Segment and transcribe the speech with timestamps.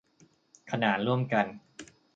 [0.71, 1.45] ขนานร่วมกัน